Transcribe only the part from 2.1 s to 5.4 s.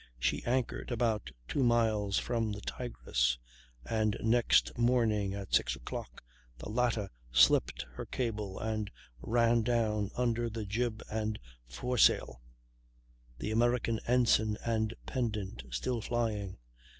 from the Tigress; and next morning